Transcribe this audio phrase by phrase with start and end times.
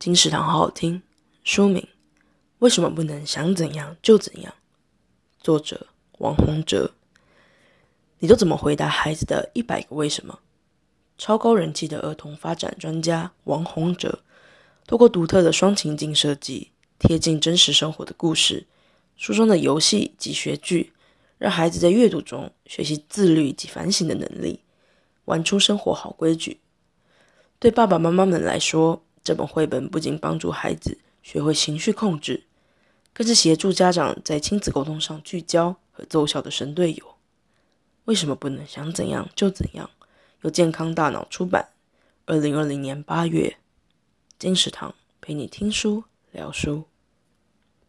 [0.00, 1.02] 金石堂好好听。
[1.44, 1.86] 书名：
[2.60, 4.54] 为什么不能想怎样就怎样？
[5.38, 5.88] 作者：
[6.20, 6.92] 王洪哲。
[8.20, 10.38] 你都怎么回答孩子的一百个为什么？
[11.18, 14.20] 超高人气的儿童发展专家王洪哲，
[14.86, 18.66] 透过独特的双情境设计，贴近真实生活的故事，
[19.18, 20.94] 书中的游戏及学具，
[21.36, 24.60] 让孩子在阅读中学习自律及反省的能力，
[25.26, 26.58] 玩出生活好规矩。
[27.58, 32.42] 对爸爸妈妈们来说，这本绘本不仅帮助孩子学会情绪控制，
[33.12, 37.14] 更是协助家长在亲子沟通上聚焦和奏效的神队友。
[38.06, 39.88] 为什么不能想怎样就怎样？
[40.40, 41.68] 由健康大脑出版，
[42.26, 43.58] 二零二零年八月。
[44.36, 46.02] 金石堂陪你听书
[46.32, 46.89] 聊书。